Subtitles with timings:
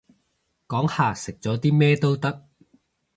[0.67, 2.49] 講下食咗啲咩都得